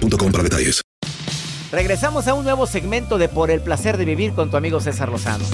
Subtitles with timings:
[0.00, 0.82] para detalles.
[1.70, 5.08] Regresamos a un nuevo segmento de Por el placer de vivir con tu amigo César
[5.08, 5.44] Lozano.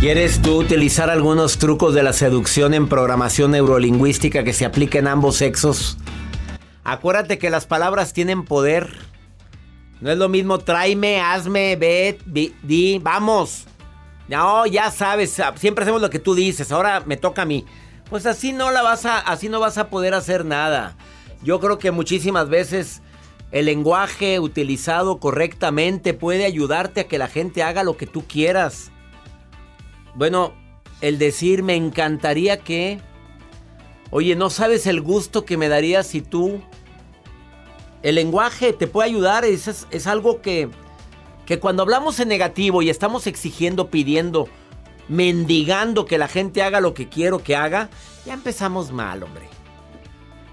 [0.00, 5.12] ¿Quieres tú utilizar algunos trucos de la seducción en programación neurolingüística que se apliquen a
[5.12, 5.98] ambos sexos?
[6.84, 8.96] Acuérdate que las palabras tienen poder.
[10.00, 13.66] No es lo mismo tráeme, hazme, ve, di, vamos.
[14.28, 17.66] No, ya sabes, siempre hacemos lo que tú dices, ahora me toca a mí.
[18.10, 20.96] Pues así no la vas a, así no vas a poder hacer nada.
[21.44, 23.02] Yo creo que muchísimas veces
[23.52, 28.90] el lenguaje utilizado correctamente puede ayudarte a que la gente haga lo que tú quieras.
[30.16, 30.52] Bueno,
[31.00, 33.00] el decir me encantaría que...
[34.10, 36.60] Oye, no sabes el gusto que me daría si tú...
[38.02, 40.68] El lenguaje te puede ayudar, es, es algo que,
[41.46, 44.48] que cuando hablamos en negativo y estamos exigiendo, pidiendo,
[45.10, 47.90] mendigando que la gente haga lo que quiero que haga,
[48.24, 49.48] ya empezamos mal, hombre.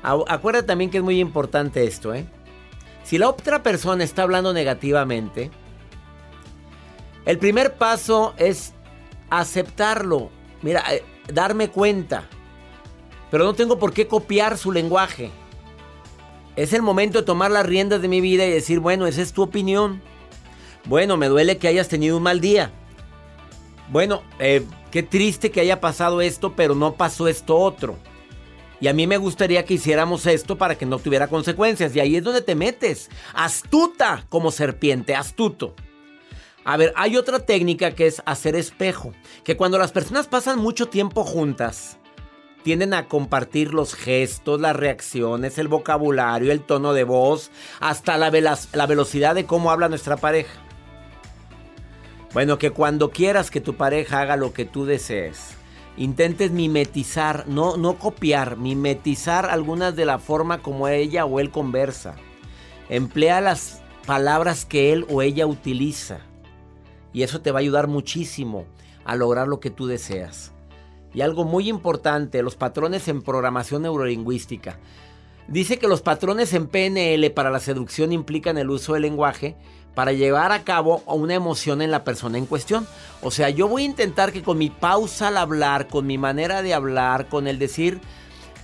[0.02, 2.26] Acuérdate también que es muy importante esto, ¿eh?
[3.04, 5.52] Si la otra persona está hablando negativamente,
[7.26, 8.74] el primer paso es
[9.30, 10.32] aceptarlo.
[10.64, 12.28] Mira, eh, darme cuenta.
[13.30, 15.30] Pero no tengo por qué copiar su lenguaje.
[16.56, 19.34] Es el momento de tomar las riendas de mi vida y decir, bueno, esa es
[19.34, 20.02] tu opinión.
[20.86, 22.72] Bueno, me duele que hayas tenido un mal día.
[23.90, 27.98] Bueno, eh, qué triste que haya pasado esto, pero no pasó esto otro.
[28.80, 31.96] Y a mí me gustaría que hiciéramos esto para que no tuviera consecuencias.
[31.96, 33.10] Y ahí es donde te metes.
[33.34, 35.74] Astuta como serpiente, astuto.
[36.64, 39.14] A ver, hay otra técnica que es hacer espejo.
[39.44, 41.98] Que cuando las personas pasan mucho tiempo juntas,
[42.64, 47.50] tienden a compartir los gestos, las reacciones, el vocabulario, el tono de voz,
[47.80, 48.30] hasta la,
[48.74, 50.67] la velocidad de cómo habla nuestra pareja.
[52.34, 55.56] Bueno, que cuando quieras que tu pareja haga lo que tú desees,
[55.96, 62.16] intentes mimetizar, no, no copiar, mimetizar algunas de la forma como ella o él conversa.
[62.90, 66.20] Emplea las palabras que él o ella utiliza.
[67.14, 68.66] Y eso te va a ayudar muchísimo
[69.06, 70.52] a lograr lo que tú deseas.
[71.14, 74.78] Y algo muy importante, los patrones en programación neurolingüística.
[75.48, 79.56] Dice que los patrones en PNL para la seducción implican el uso del lenguaje
[79.98, 82.86] para llevar a cabo una emoción en la persona en cuestión.
[83.24, 86.62] O sea, yo voy a intentar que con mi pausa al hablar, con mi manera
[86.62, 88.00] de hablar, con el decir,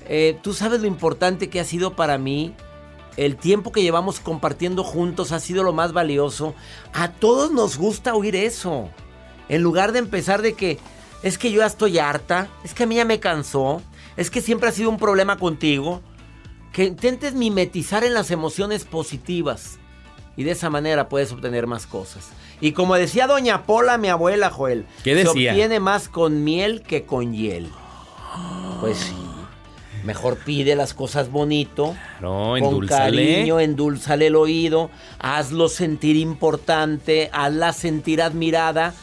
[0.08, 2.54] eh, tú sabes lo importante que ha sido para mí,
[3.18, 6.54] el tiempo que llevamos compartiendo juntos ha sido lo más valioso.
[6.94, 8.90] A todos nos gusta oír eso.
[9.50, 10.78] En lugar de empezar de que
[11.24, 13.82] es que yo ya estoy harta, es que a mí ya me cansó,
[14.18, 16.04] es que siempre ha sido un problema contigo.
[16.72, 19.80] Que intentes mimetizar en las emociones positivas.
[20.36, 22.30] Y de esa manera puedes obtener más cosas.
[22.60, 25.32] Y como decía doña Pola, mi abuela Joel, ¿Qué decía?
[25.32, 27.70] se obtiene más con miel que con hiel.
[28.82, 29.16] Pues sí.
[30.04, 31.96] Mejor pide las cosas bonito.
[32.20, 34.90] No, con cariño, endulzale el oído.
[35.20, 37.30] Hazlo sentir importante.
[37.32, 38.94] Hazla sentir admirada.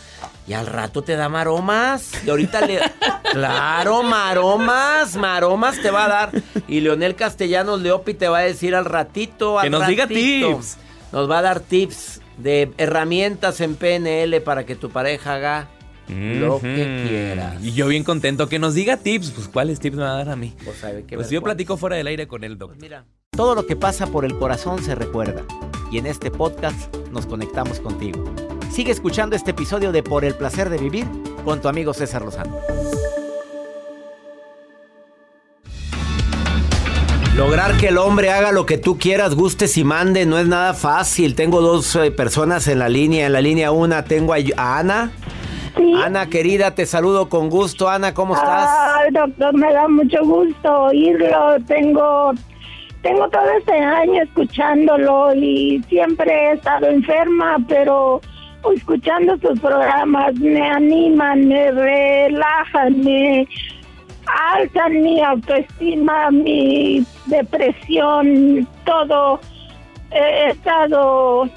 [0.47, 2.13] Y al rato te da maromas.
[2.27, 2.81] Y ahorita le.
[3.33, 5.17] claro, maromas.
[5.17, 6.31] Maromas te va a dar.
[6.69, 9.59] Y Leonel Castellanos Leopi te va a decir al ratito.
[9.59, 10.77] Al que nos diga tips.
[11.13, 15.69] Nos va a dar tips de herramientas en PNL para que tu pareja haga
[16.09, 17.63] lo que quieras.
[17.63, 19.31] Y yo bien contento que nos diga tips.
[19.31, 20.55] Pues, ¿cuáles tips me va a dar a mí?
[20.65, 22.79] Pues, sabe pues yo platico fuera del aire con él, doctor.
[22.79, 25.45] Pues mira, todo lo que pasa por el corazón se recuerda.
[25.91, 28.25] Y en este podcast nos conectamos contigo.
[28.71, 31.07] Sigue escuchando este episodio de Por el placer de vivir
[31.45, 32.57] con tu amigo César Lozano.
[37.37, 40.75] Lograr que el hombre haga lo que tú quieras, gustes y mande, no es nada
[40.75, 41.35] fácil.
[41.35, 43.27] Tengo dos eh, personas en la línea.
[43.27, 44.39] En la línea una tengo a,
[44.79, 45.13] Ana
[46.05, 47.89] Ana, querida, te saludo con gusto.
[47.89, 48.69] Ana, ¿cómo estás?
[48.97, 51.57] Ay, doctor, me da mucho gusto oírlo.
[51.67, 52.33] Tengo,
[53.03, 58.21] tengo todo este año escuchándolo y siempre he estado enferma, pero
[58.75, 63.47] escuchando sus programas me animan, me relajan, me
[64.55, 69.41] alzan mi autoestima, mi depresión, todo.
[70.11, 71.49] He estado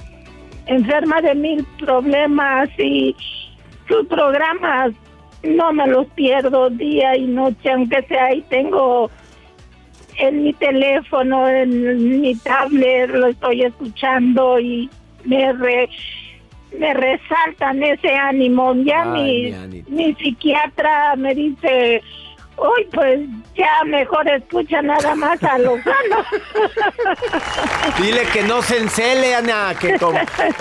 [0.67, 3.15] enferma de mil problemas y
[3.87, 4.93] sus programas
[5.43, 9.09] no me los pierdo día y noche, aunque sea ahí tengo
[10.17, 14.89] en mi teléfono, en mi tablet, lo estoy escuchando y
[15.25, 15.53] me
[16.77, 18.73] me resaltan ese ánimo.
[18.83, 19.53] Ya mi,
[19.87, 22.01] mi psiquiatra me dice,
[22.57, 23.19] Uy, pues
[23.55, 26.17] ya mejor escucha nada más a Lozano.
[28.01, 29.73] Dile que no se encele, Ana.
[29.79, 29.97] Que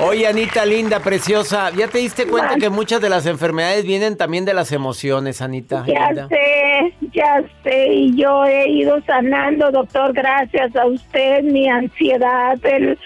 [0.00, 1.70] Oye, Anita, linda, preciosa.
[1.70, 5.84] ¿Ya te diste cuenta que muchas de las enfermedades vienen también de las emociones, Anita?
[5.86, 7.86] Ya sé, ya sé.
[7.92, 12.98] Y yo he ido sanando, doctor, gracias a usted, mi ansiedad, el,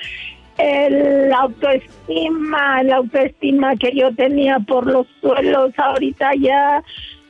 [0.59, 5.73] el autoestima, la autoestima que yo tenía por los suelos.
[5.77, 6.83] Ahorita ya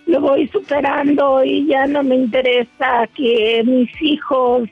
[0.06, 4.68] lo voy superando y ya no me interesa que mis hijos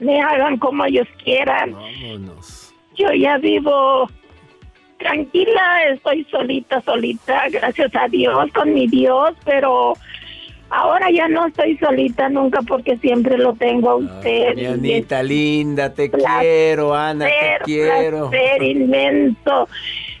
[0.00, 1.72] me hagan como ellos quieran.
[1.72, 2.74] Vámonos.
[2.96, 4.08] Yo ya vivo
[4.98, 9.92] tranquila, estoy solita, solita, gracias a Dios, con mi Dios, pero
[10.70, 14.56] ahora ya no estoy solita nunca porque siempre lo tengo a usted.
[14.56, 18.30] mi Anita linda, te quiero, Ana, te quiero.
[18.30, 19.68] Placer inmenso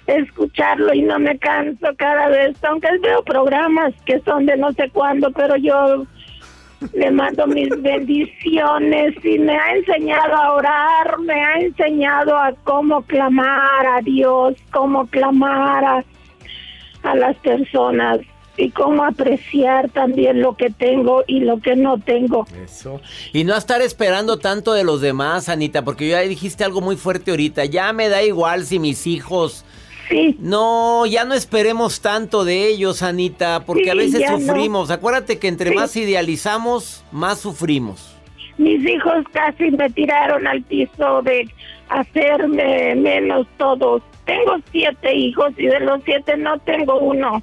[0.08, 4.90] escucharlo y no me canso cada vez, aunque veo programas que son de no sé
[4.90, 6.06] cuándo, pero yo
[6.94, 13.02] le mando mis bendiciones y me ha enseñado a orar, me ha enseñado a cómo
[13.02, 16.04] clamar a Dios, cómo clamar a,
[17.02, 18.20] a las personas
[18.56, 22.46] y cómo apreciar también lo que tengo y lo que no tengo.
[22.64, 23.00] Eso.
[23.32, 27.30] Y no estar esperando tanto de los demás, Anita, porque ya dijiste algo muy fuerte
[27.30, 27.66] ahorita.
[27.66, 29.64] Ya me da igual si mis hijos
[30.38, 34.90] no, ya no esperemos tanto de ellos, Anita, porque a veces sufrimos.
[34.90, 38.14] Acuérdate que entre más idealizamos, más sufrimos.
[38.56, 41.48] Mis hijos casi me tiraron al piso de
[41.88, 44.02] hacerme menos todos.
[44.24, 47.42] Tengo siete hijos y de los siete no tengo uno.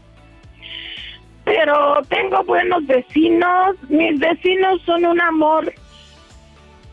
[1.45, 3.75] Pero tengo buenos vecinos.
[3.89, 5.71] Mis vecinos son un amor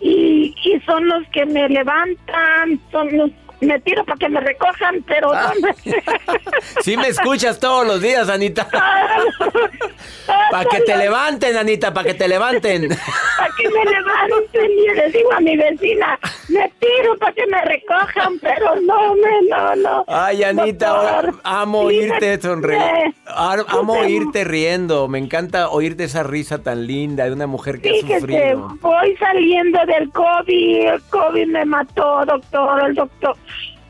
[0.00, 3.30] y, y son los que me levantan, son los
[3.62, 5.52] me tiro para que me recojan, pero ah.
[6.82, 8.68] sí me escuchas todos los días, Anita.
[10.50, 12.88] para que te levanten, Anita, para que te levanten.
[12.88, 16.18] para que me levanten y le digo a mi vecina,
[16.48, 20.04] me tiro para que me recojan, pero no, me, no, no.
[20.08, 22.82] Ay, Anita, amo oírte sonreír.
[23.26, 25.08] Amo oírte riendo.
[25.08, 28.76] Me encanta oírte esa risa tan linda de una mujer que ha sufrido.
[28.80, 30.86] Voy saliendo del COVID.
[30.88, 32.84] El COVID me mató, doctor.
[32.86, 33.36] El doctor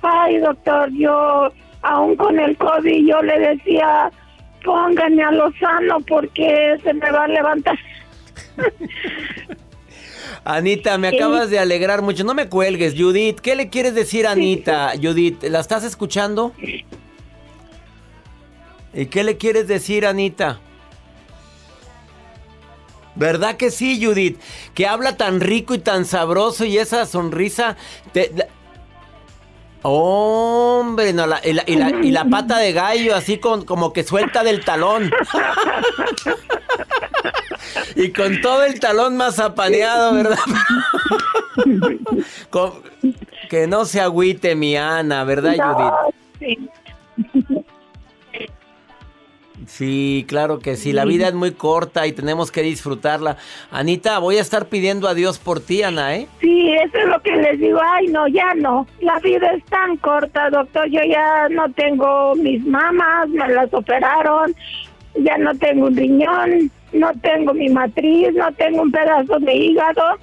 [0.02, 1.52] ay doctor, yo
[1.82, 4.10] aún con el COVID yo le decía,
[4.64, 7.78] pónganme a Lozano porque se me va a levantar.
[10.44, 12.24] Anita, me acabas de alegrar mucho.
[12.24, 13.38] No me cuelgues, Judith.
[13.40, 14.92] ¿Qué le quieres decir a Anita?
[15.00, 16.52] Judith, ¿la estás escuchando?
[18.92, 20.58] ¿Y qué le quieres decir, Anita?
[23.14, 24.40] ¿Verdad que sí, Judith?
[24.74, 27.76] Que habla tan rico y tan sabroso y esa sonrisa...
[28.12, 28.32] Te,
[29.82, 34.44] Hombre, no, la, y, la, y, la, pata de gallo así con, como que suelta
[34.44, 35.10] del talón.
[37.96, 40.38] y con todo el talón más apaneado, ¿verdad?
[43.50, 45.92] que no se agüite mi Ana, ¿verdad, Judith?
[49.82, 50.92] Sí, claro que sí.
[50.92, 53.36] La vida es muy corta y tenemos que disfrutarla.
[53.72, 56.28] Anita, voy a estar pidiendo a Dios por ti, Ana, ¿eh?
[56.40, 57.80] Sí, eso es lo que les digo.
[57.82, 58.86] Ay, no, ya no.
[59.00, 60.88] La vida es tan corta, doctor.
[60.88, 64.54] Yo ya no tengo mis mamás, me las operaron.
[65.16, 70.16] Ya no tengo un riñón, no tengo mi matriz, no tengo un pedazo de hígado.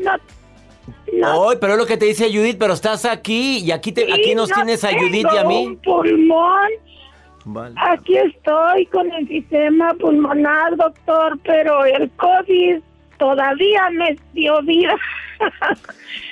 [0.00, 0.18] No
[1.12, 1.50] no.
[1.60, 4.50] pero es lo que te dice Judith, pero estás aquí y aquí te, aquí nos
[4.50, 5.66] tienes a Judith y a mí.
[5.66, 6.68] Un pulmón,
[7.76, 12.80] Aquí estoy con el sistema pulmonar, doctor, pero el COVID
[13.18, 14.94] todavía me dio vida.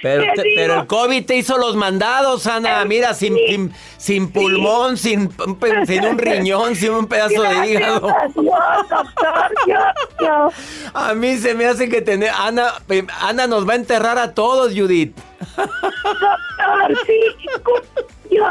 [0.02, 2.84] Pero, el COVID te hizo los mandados, Ana.
[2.84, 5.30] Mira, sin, sin, pulmón, sin,
[5.86, 8.00] sin, un riñón, sin un pedazo de hígado.
[8.90, 10.52] doctor,
[10.94, 12.30] A mí se me hace que tener.
[12.36, 12.72] Ana,
[13.20, 15.16] Ana nos va a enterrar a todos, Judith.
[15.56, 17.20] Doctor, sí.
[18.30, 18.44] Yo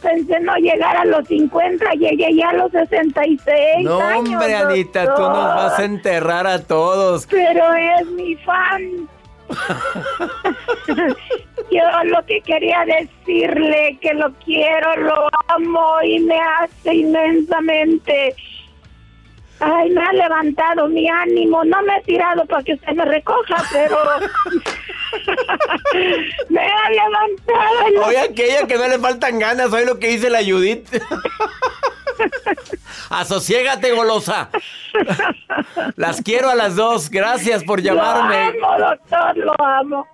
[0.00, 4.34] pensé no llegar a los 50, llegué ya a los 66 No, años.
[4.34, 7.26] hombre, Anita, tú nos vas a enterrar a todos.
[7.26, 9.08] Pero es mi fan.
[11.70, 18.34] Yo lo que quería decirle que lo quiero, lo amo y me hace inmensamente.
[19.60, 21.64] Ay, me ha levantado mi ánimo.
[21.64, 23.96] No me he tirado para que usted me recoja, pero
[26.48, 26.90] me ha
[28.06, 30.88] Oye, aquella que no le faltan ganas, oye lo que dice la Judith.
[33.10, 34.50] Asociégate, golosa.
[35.96, 37.10] Las quiero a las dos.
[37.10, 38.52] Gracias por llamarme.
[38.58, 40.06] Lo amo, doctor, lo amo.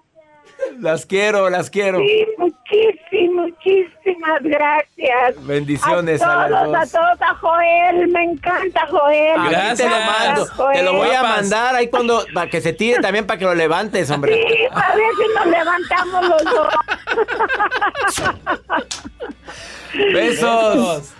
[0.78, 1.98] Las quiero, las quiero.
[1.98, 2.26] Sí,
[2.74, 5.46] muchísimas, muchísimas gracias.
[5.46, 7.00] Bendiciones a a todos, las dos.
[7.00, 9.50] a todos, a Joel, me encanta Joel.
[9.50, 9.78] Gracias.
[9.78, 10.46] te lo mando.
[10.56, 10.78] Joel.
[10.78, 13.54] Te lo voy a mandar ahí cuando para que se tire también para que lo
[13.54, 14.34] levantes, hombre.
[14.34, 16.68] Sí, a ver si nos levantamos los dos.
[20.12, 21.14] Besos.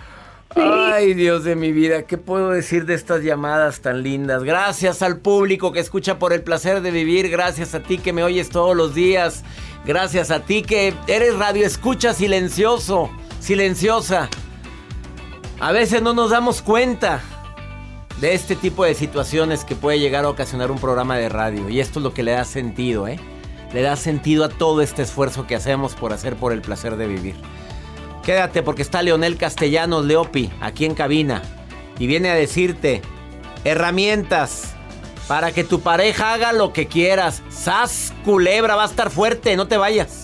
[0.57, 4.43] Ay, Dios de mi vida, ¿qué puedo decir de estas llamadas tan lindas?
[4.45, 8.23] Gracias al público que escucha por el placer de vivir, gracias a ti que me
[8.23, 9.43] oyes todos los días,
[9.85, 14.29] gracias a ti que eres radio escucha silencioso, silenciosa.
[15.59, 17.21] A veces no nos damos cuenta
[18.19, 21.79] de este tipo de situaciones que puede llegar a ocasionar un programa de radio y
[21.79, 23.19] esto es lo que le da sentido, ¿eh?
[23.73, 27.07] Le da sentido a todo este esfuerzo que hacemos por hacer por el placer de
[27.07, 27.35] vivir.
[28.23, 31.41] Quédate porque está Leonel Castellanos Leopi aquí en cabina
[31.99, 33.01] y viene a decirte
[33.63, 34.74] herramientas
[35.27, 37.41] para que tu pareja haga lo que quieras.
[37.49, 40.23] Sas culebra va a estar fuerte, no te vayas.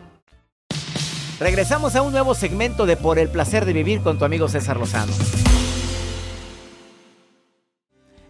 [1.41, 4.77] Regresamos a un nuevo segmento de Por el placer de vivir con tu amigo César
[4.77, 5.11] Lozano.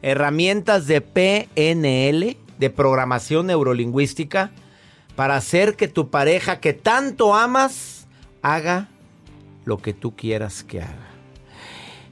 [0.02, 4.52] Herramientas de PNL, de programación neurolingüística,
[5.18, 8.08] para hacer que tu pareja que tanto amas
[8.42, 8.88] haga
[9.66, 11.10] lo que tú quieras que haga.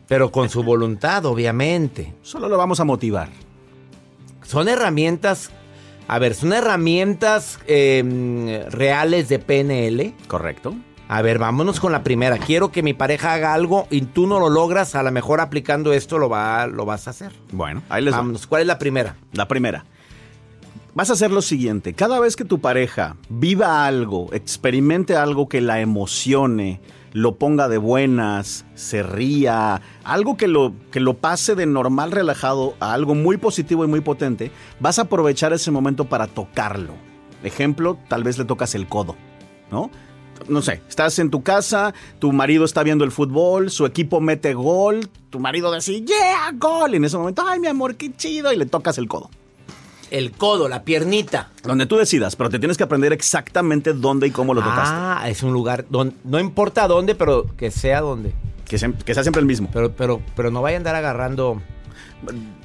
[0.06, 2.14] Pero con su voluntad, obviamente.
[2.24, 3.30] Solo lo vamos a motivar.
[4.44, 5.50] Son herramientas,
[6.10, 10.14] a ver, son herramientas eh, reales de PNL.
[10.28, 10.76] ¿Correcto?
[11.12, 12.38] A ver, vámonos con la primera.
[12.38, 15.92] Quiero que mi pareja haga algo y tú no lo logras, a lo mejor aplicando
[15.92, 17.32] esto lo, va, lo vas a hacer.
[17.52, 18.14] Bueno, ahí les.
[18.14, 18.46] Vámonos.
[18.46, 19.16] ¿Cuál es la primera?
[19.34, 19.86] La primera.
[20.94, 21.94] Vas a hacer lo siguiente.
[21.96, 26.80] Cada vez que tu pareja viva algo, experimente algo que la emocione,
[27.14, 32.76] lo ponga de buenas, se ría, algo que lo, que lo pase de normal relajado
[32.80, 36.94] a algo muy positivo y muy potente, vas a aprovechar ese momento para tocarlo.
[37.44, 39.16] Ejemplo, tal vez le tocas el codo,
[39.72, 39.90] ¿no?
[40.50, 44.54] No sé, estás en tu casa, tu marido está viendo el fútbol, su equipo mete
[44.54, 46.94] gol, tu marido dice, yeah, gol.
[46.94, 49.30] Y en ese momento, ay, mi amor, qué chido, y le tocas el codo.
[50.12, 51.52] El codo, la piernita.
[51.64, 54.96] Donde tú decidas, pero te tienes que aprender exactamente dónde y cómo lo tocaste.
[54.96, 58.34] Ah, es un lugar donde no importa dónde, pero que sea donde.
[58.66, 59.70] Que, sea, que sea siempre el mismo.
[59.72, 61.62] Pero, pero, pero no vaya a andar agarrando.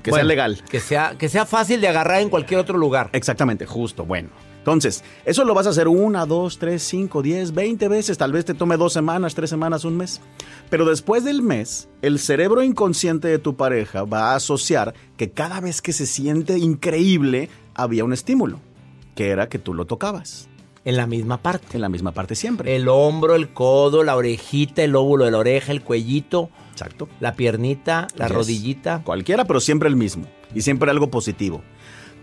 [0.03, 0.62] Que Bueno, sea legal.
[0.71, 3.11] Que sea, que sea fácil de agarrar en cualquier otro lugar.
[3.12, 4.31] Exactamente, justo, bueno.
[4.64, 8.16] Entonces, eso lo vas a hacer una, dos, tres, cinco, diez, veinte veces.
[8.16, 10.23] Tal vez te tome dos semanas, tres semanas, un mes.
[10.71, 15.61] Pero después del mes, el cerebro inconsciente de tu pareja va a asociar que cada
[15.61, 18.59] vez que se siente increíble, había un estímulo,
[19.14, 20.49] que era que tú lo tocabas.
[20.87, 21.76] En la misma parte.
[21.76, 22.75] En la misma parte siempre.
[22.75, 27.06] El hombro, el codo, la orejita, el lóbulo de la oreja, el cuellito, Exacto.
[27.21, 28.35] la piernita, la Yes.
[28.35, 29.02] rodillita.
[29.04, 30.25] Cualquiera, pero siempre el mismo.
[30.54, 31.61] Y siempre algo positivo.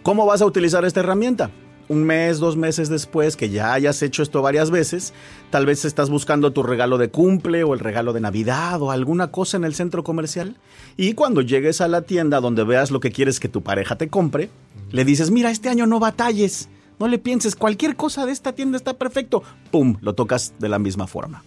[0.01, 1.51] ¿Cómo vas a utilizar esta herramienta?
[1.91, 5.13] Un mes, dos meses después, que ya hayas hecho esto varias veces,
[5.49, 9.29] tal vez estás buscando tu regalo de cumple o el regalo de Navidad o alguna
[9.29, 10.55] cosa en el centro comercial.
[10.95, 14.07] Y cuando llegues a la tienda donde veas lo que quieres que tu pareja te
[14.07, 14.49] compre,
[14.89, 16.69] le dices, mira, este año no batalles.
[16.97, 19.43] No le pienses, cualquier cosa de esta tienda está perfecto.
[19.69, 19.97] ¡Pum!
[19.99, 21.43] Lo tocas de la misma forma.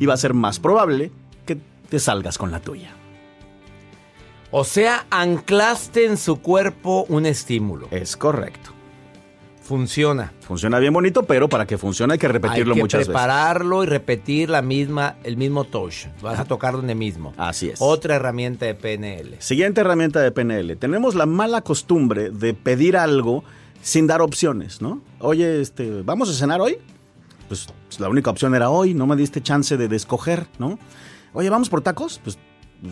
[0.00, 1.12] Y va a ser más probable
[1.44, 1.58] que
[1.90, 2.94] te salgas con la tuya.
[4.50, 7.88] O sea, anclaste en su cuerpo un estímulo.
[7.90, 8.72] Es correcto.
[9.72, 10.34] Funciona.
[10.40, 13.08] Funciona bien bonito, pero para que funcione hay que repetirlo hay que muchas veces.
[13.08, 16.08] prepararlo y repetir la misma, el mismo touch.
[16.20, 17.32] Vas a tocar donde mismo.
[17.38, 17.80] Así es.
[17.80, 19.36] Otra herramienta de PNL.
[19.38, 20.76] Siguiente herramienta de PNL.
[20.76, 23.44] Tenemos la mala costumbre de pedir algo
[23.80, 25.00] sin dar opciones, ¿no?
[25.20, 26.76] Oye, este, ¿vamos a cenar hoy?
[27.48, 27.66] Pues
[27.98, 30.78] la única opción era hoy, no me diste chance de, de escoger, ¿no?
[31.32, 32.20] Oye, ¿vamos por tacos?
[32.22, 32.36] Pues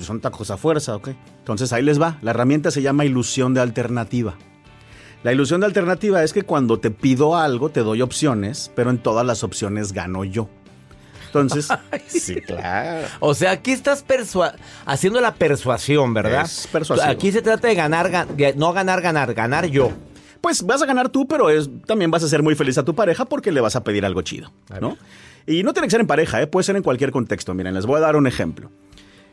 [0.01, 1.11] son tacos a fuerza, ¿ok?
[1.41, 2.17] Entonces ahí les va.
[2.23, 4.39] La herramienta se llama ilusión de alternativa.
[5.23, 8.99] La ilusión de alternativa es que cuando te pido algo te doy opciones, pero en
[8.99, 10.49] todas las opciones gano yo.
[11.27, 11.69] Entonces,
[12.09, 13.07] sí, claro.
[13.21, 14.05] O sea, aquí estás
[14.87, 16.45] haciendo la persuasión, ¿verdad?
[16.45, 17.09] Es persuasivo.
[17.11, 19.93] Aquí se trata de ganar, gan- no ganar, ganar, ganar yo.
[20.41, 22.95] Pues vas a ganar tú, pero es, también vas a ser muy feliz a tu
[22.95, 24.51] pareja porque le vas a pedir algo chido,
[24.81, 24.97] ¿no?
[25.47, 26.47] Y no tiene que ser en pareja, ¿eh?
[26.47, 27.53] puede ser en cualquier contexto.
[27.55, 28.71] Miren, les voy a dar un ejemplo.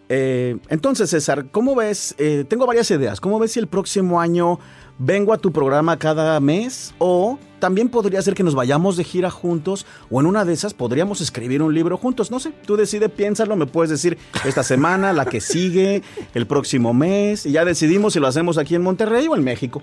[0.10, 2.16] Eh, entonces, César, ¿cómo ves?
[2.18, 3.20] Eh, tengo varias ideas.
[3.20, 4.60] ¿Cómo ves si el próximo año
[4.98, 6.94] vengo a tu programa cada mes?
[6.98, 9.86] O también podría ser que nos vayamos de gira juntos.
[10.10, 12.32] O en una de esas podríamos escribir un libro juntos.
[12.32, 13.56] No sé, tú decide, piénsalo.
[13.56, 17.46] Me puedes decir esta semana, la que sigue, el próximo mes.
[17.46, 19.82] Y ya decidimos si lo hacemos aquí en Monterrey o en México.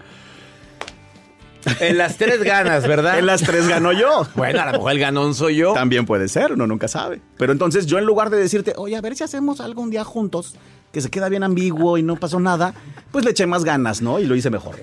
[1.81, 3.19] En las tres ganas, ¿verdad?
[3.19, 4.27] En las tres gano yo.
[4.35, 5.73] Bueno, a lo mejor el ganón soy yo.
[5.73, 7.21] También puede ser, uno nunca sabe.
[7.39, 10.05] Pero entonces yo en lugar de decirte, oye, a ver si hacemos algo un día
[10.05, 10.55] juntos,
[10.93, 12.75] que se queda bien ambiguo y no pasó nada,
[13.11, 14.21] pues le eché más ganas, ¿no?
[14.21, 14.77] Y lo hice mejor.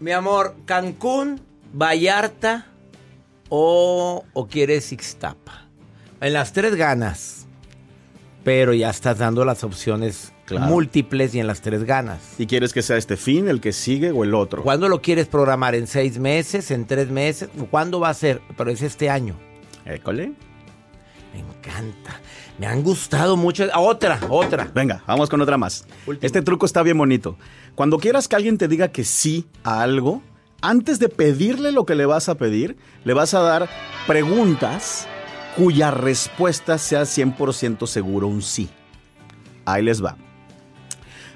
[0.00, 1.40] Mi amor, Cancún,
[1.72, 2.66] Vallarta
[3.48, 5.66] o, o quieres Ixtapa.
[6.20, 7.46] En las tres ganas.
[8.44, 10.66] Pero ya estás dando las opciones Claro.
[10.66, 12.20] múltiples y en las tres ganas.
[12.38, 14.62] ¿Y quieres que sea este fin, el que sigue o el otro?
[14.62, 15.74] ¿Cuándo lo quieres programar?
[15.74, 16.70] ¿En seis meses?
[16.70, 17.50] ¿En tres meses?
[17.70, 18.40] ¿Cuándo va a ser?
[18.56, 19.34] Pero es este año.
[19.84, 20.32] École.
[21.34, 22.20] Me encanta.
[22.58, 23.66] Me han gustado mucho.
[23.72, 24.70] Ah, Otra, otra.
[24.74, 25.84] Venga, vamos con otra más.
[26.06, 26.26] Último.
[26.26, 27.36] Este truco está bien bonito.
[27.74, 30.22] Cuando quieras que alguien te diga que sí a algo,
[30.62, 33.68] antes de pedirle lo que le vas a pedir, le vas a dar
[34.06, 35.06] preguntas
[35.56, 38.68] cuya respuesta sea 100% seguro un sí.
[39.66, 40.16] Ahí les va.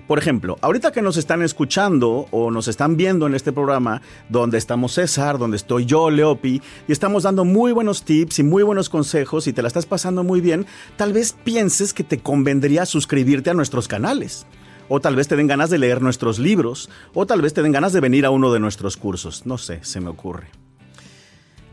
[0.06, 4.58] Por ejemplo, ahorita que nos están escuchando o nos están viendo en este programa, donde
[4.58, 8.88] estamos César, donde estoy yo, Leopi, y estamos dando muy buenos tips y muy buenos
[8.88, 13.50] consejos y te la estás pasando muy bien, tal vez pienses que te convendría suscribirte
[13.50, 14.46] a nuestros canales.
[14.88, 17.72] O tal vez te den ganas de leer nuestros libros, o tal vez te den
[17.72, 19.46] ganas de venir a uno de nuestros cursos.
[19.46, 20.48] No sé, se me ocurre.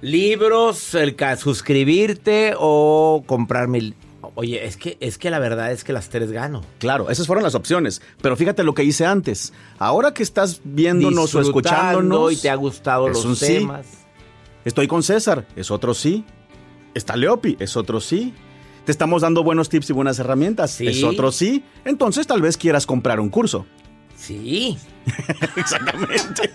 [0.02, 3.94] Libros, el suscribirte o comprarme.
[4.40, 6.64] Oye, es que, es que la verdad es que las tres gano.
[6.78, 8.02] Claro, esas fueron las opciones.
[8.22, 9.52] Pero fíjate lo que hice antes.
[9.78, 13.48] Ahora que estás viéndonos o escuchándonos y te ha gustado es los un sí.
[13.48, 13.86] temas.
[14.64, 16.24] Estoy con César, es otro sí.
[16.94, 18.34] Está Leopi, es otro sí.
[18.86, 20.88] Te estamos dando buenos tips y buenas herramientas, Sí.
[20.88, 21.66] es otro sí.
[21.84, 23.66] Entonces tal vez quieras comprar un curso.
[24.16, 24.78] Sí.
[25.58, 26.50] Exactamente.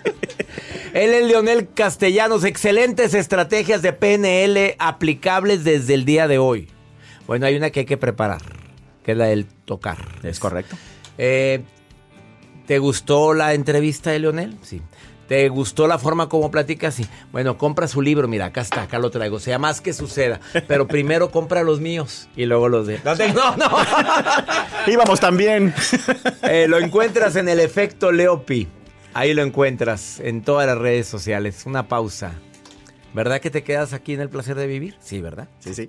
[0.94, 2.44] Él es Leonel Castellanos.
[2.44, 6.70] Excelentes estrategias de PNL aplicables desde el día de hoy.
[7.26, 8.42] Bueno, hay una que hay que preparar,
[9.02, 9.98] que es la del tocar.
[10.22, 10.76] ¿Es correcto?
[11.18, 11.62] Eh,
[12.66, 14.56] ¿Te gustó la entrevista de Leonel?
[14.62, 14.80] Sí.
[15.28, 16.90] ¿Te gustó la forma como platica?
[16.90, 17.06] Sí.
[17.32, 18.28] Bueno, compra su libro.
[18.28, 19.40] Mira, acá está, acá lo traigo.
[19.40, 20.40] Sea más que suceda.
[20.68, 23.00] Pero primero compra los míos y luego los de.
[23.04, 23.70] No, no, no.
[24.86, 25.74] Íbamos también.
[26.42, 28.68] Eh, lo encuentras en el efecto Leopi.
[29.14, 31.64] Ahí lo encuentras en todas las redes sociales.
[31.64, 32.32] Una pausa.
[33.14, 34.96] ¿Verdad que te quedas aquí en el placer de vivir?
[35.00, 35.48] Sí, ¿verdad?
[35.60, 35.88] Sí, sí.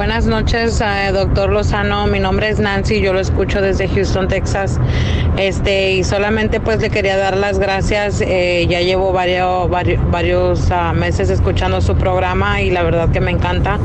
[0.00, 2.06] Buenas noches, eh, doctor Lozano.
[2.06, 4.80] Mi nombre es Nancy, yo lo escucho desde Houston, Texas.
[5.36, 8.22] Este, y solamente pues le quería dar las gracias.
[8.22, 13.20] eh, ya llevo varios, varios, varios ah, meses escuchando su programa y la verdad que
[13.20, 13.78] me encanta.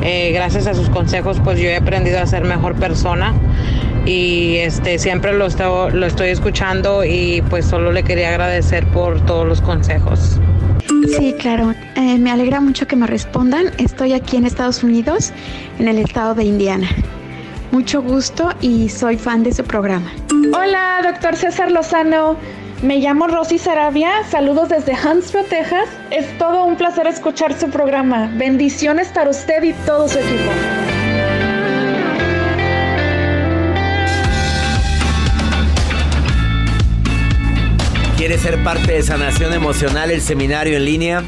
[0.00, 3.34] Eh, gracias a sus consejos pues yo he aprendido a ser mejor persona
[4.06, 9.20] y este siempre lo, esto- lo estoy escuchando y pues solo le quería agradecer por
[9.26, 10.40] todos los consejos.
[11.16, 11.74] Sí, claro.
[11.96, 13.66] Eh, me alegra mucho que me respondan.
[13.78, 15.32] Estoy aquí en Estados Unidos,
[15.78, 16.88] en el estado de Indiana.
[17.70, 20.12] Mucho gusto y soy fan de su programa.
[20.52, 22.36] Hola, doctor César Lozano.
[22.82, 24.24] Me llamo Rosy Sarabia.
[24.28, 25.88] Saludos desde Huntsville, Texas.
[26.10, 28.30] Es todo un placer escuchar su programa.
[28.36, 30.50] Bendiciones para usted y todo su equipo.
[38.30, 41.24] ¿Quieres ser parte de Sanación Emocional, el seminario en línea?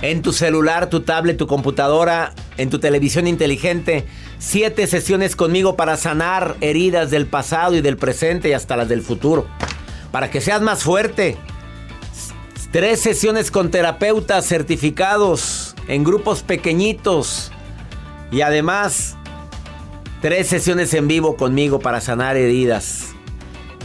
[0.00, 4.06] En tu celular, tu tablet, tu computadora, en tu televisión inteligente.
[4.38, 9.02] Siete sesiones conmigo para sanar heridas del pasado y del presente y hasta las del
[9.02, 9.46] futuro.
[10.10, 11.36] Para que seas más fuerte.
[12.72, 17.52] Tres sesiones con terapeutas certificados en grupos pequeñitos.
[18.32, 19.18] Y además,
[20.22, 23.05] tres sesiones en vivo conmigo para sanar heridas.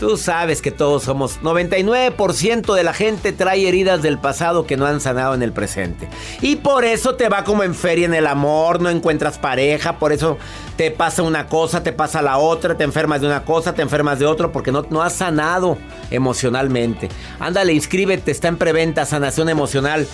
[0.01, 4.87] Tú sabes que todos somos 99% de la gente trae heridas del pasado que no
[4.87, 6.09] han sanado en el presente.
[6.41, 10.11] Y por eso te va como en feria en el amor, no encuentras pareja, por
[10.11, 10.39] eso
[10.75, 14.17] te pasa una cosa, te pasa la otra, te enfermas de una cosa, te enfermas
[14.17, 15.77] de otro, porque no, no has sanado
[16.09, 17.07] emocionalmente.
[17.39, 20.07] Ándale, inscríbete, está en preventa, sanación emocional.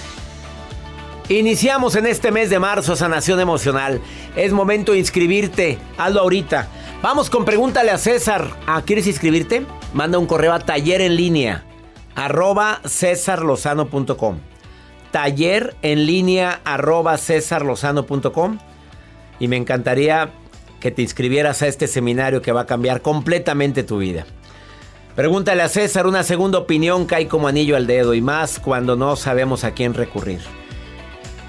[1.30, 4.02] Iniciamos en este mes de marzo Sanación Emocional.
[4.36, 5.78] Es momento de inscribirte.
[5.97, 6.69] Hazlo ahorita.
[7.01, 8.49] Vamos con pregúntale a César.
[8.65, 9.65] Ah, ¿Quieres inscribirte?
[9.93, 11.63] Manda un correo a taller en línea
[12.15, 14.39] arroba cesarlozano.com.
[15.12, 18.57] Taller en línea arroba cesarlozano.com.
[19.39, 20.31] Y me encantaría
[20.79, 24.25] que te inscribieras a este seminario que va a cambiar completamente tu vida.
[25.15, 29.15] Pregúntale a César, una segunda opinión cae como anillo al dedo y más cuando no
[29.15, 30.41] sabemos a quién recurrir.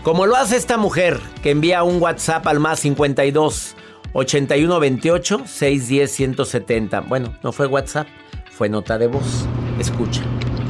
[0.02, 3.76] Como lo hace esta mujer que envía un WhatsApp al más 52
[4.12, 7.00] 8128 610 170.
[7.00, 8.06] Bueno, no fue WhatsApp,
[8.50, 9.46] fue nota de voz.
[9.78, 10.22] Escucha.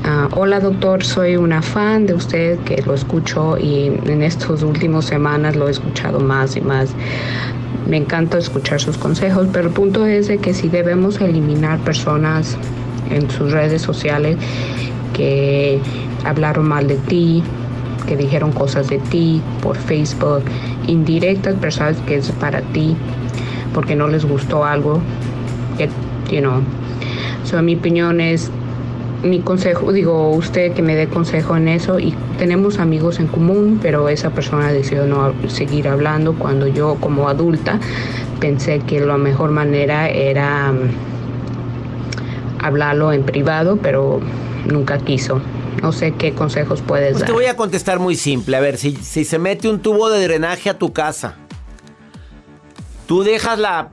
[0.04, 5.04] Ah, hola doctor, soy una fan de usted que lo escucho y en estas últimas
[5.04, 6.90] semanas lo he escuchado más y más.
[7.86, 12.56] Me encanta escuchar sus consejos, pero el punto es de que si debemos eliminar personas
[13.10, 14.36] en sus redes sociales
[15.12, 15.80] que
[16.24, 17.42] hablaron mal de ti,
[18.06, 20.42] que dijeron cosas de ti por Facebook,
[20.86, 22.96] indirectas personas que es para ti
[23.78, 25.00] porque no les gustó algo
[25.76, 25.88] que,
[26.34, 26.60] you know.
[27.44, 28.50] So, mi opinión es,
[29.22, 33.78] mi consejo, digo, usted que me dé consejo en eso y tenemos amigos en común,
[33.80, 37.78] pero esa persona decidió no seguir hablando cuando yo como adulta
[38.40, 40.88] pensé que la mejor manera era um,
[42.58, 44.18] hablarlo en privado, pero
[44.66, 45.40] nunca quiso.
[45.82, 47.28] No sé qué consejos puedes pues dar.
[47.28, 48.56] Te voy a contestar muy simple.
[48.56, 51.36] A ver, si, si se mete un tubo de drenaje a tu casa,
[53.08, 53.88] ¿Tú dejas la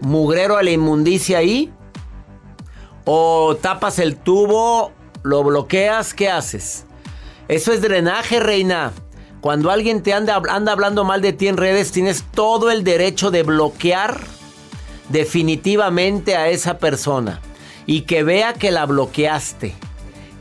[0.00, 1.72] mugrero a la inmundicia ahí?
[3.04, 4.90] ¿O tapas el tubo,
[5.22, 6.12] lo bloqueas?
[6.12, 6.84] ¿Qué haces?
[7.46, 8.90] Eso es drenaje, reina.
[9.40, 13.30] Cuando alguien te anda, anda hablando mal de ti en redes, tienes todo el derecho
[13.30, 14.20] de bloquear
[15.08, 17.40] definitivamente a esa persona.
[17.86, 19.72] Y que vea que la bloqueaste.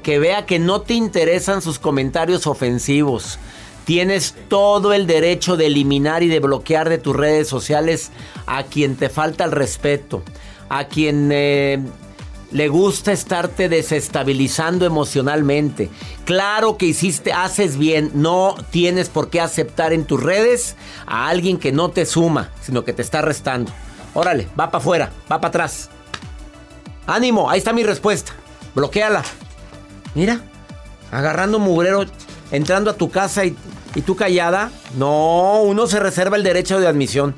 [0.01, 3.37] Que vea que no te interesan sus comentarios ofensivos
[3.85, 8.11] Tienes todo el derecho de eliminar y de bloquear de tus redes sociales
[8.45, 10.23] a quien te falta el respeto,
[10.69, 11.79] a quien eh,
[12.51, 15.89] le gusta estarte desestabilizando emocionalmente.
[16.25, 21.57] Claro que hiciste, haces bien, no tienes por qué aceptar en tus redes a alguien
[21.57, 23.71] que no te suma, sino que te está restando.
[24.13, 25.89] Órale, va para afuera, va para atrás.
[27.07, 28.33] Ánimo, ahí está mi respuesta.
[28.75, 29.23] Bloqueala.
[30.13, 30.41] Mira,
[31.11, 32.05] agarrando mugrero,
[32.51, 33.55] entrando a tu casa y
[33.95, 34.71] ¿Y tú callada?
[34.97, 37.35] No, uno se reserva el derecho de admisión.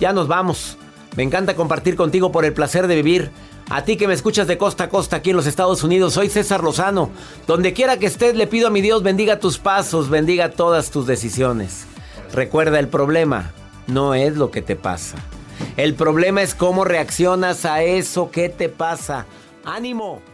[0.00, 0.76] Ya nos vamos.
[1.16, 3.30] Me encanta compartir contigo por el placer de vivir.
[3.70, 6.28] A ti que me escuchas de costa a costa aquí en los Estados Unidos, soy
[6.28, 7.08] César Lozano.
[7.46, 11.06] Donde quiera que estés, le pido a mi Dios bendiga tus pasos, bendiga todas tus
[11.06, 11.86] decisiones.
[12.34, 13.52] Recuerda, el problema
[13.86, 15.16] no es lo que te pasa.
[15.78, 19.24] El problema es cómo reaccionas a eso que te pasa.
[19.64, 20.33] ¡Ánimo!